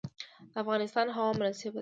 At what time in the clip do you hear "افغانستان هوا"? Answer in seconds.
0.63-1.31